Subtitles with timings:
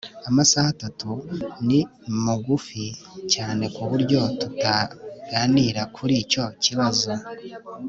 [0.29, 1.09] Amasaha atatu
[1.67, 1.79] ni
[2.23, 2.83] mugufi
[3.33, 7.11] cyane kuburyo tutaganira kuri icyo kibazo